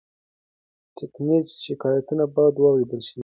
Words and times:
ټاکنیز 0.97 1.45
شکایتونه 1.63 2.23
باید 2.35 2.55
واوریدل 2.57 3.01
شي. 3.07 3.17